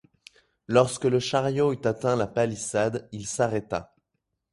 Lorsque 0.67 1.05
le 1.05 1.19
chariot 1.19 1.71
eut 1.73 1.81
atteint 1.85 2.15
la 2.15 2.25
palissade, 2.25 3.07
il 3.11 3.27
s’arrêta 3.27 3.93